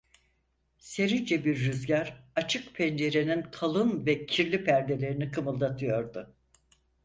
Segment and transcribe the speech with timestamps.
[0.77, 6.33] Serince bir rüzgâr açık pencerenin kalın ve kirli perdelerini kımıldatıyordu.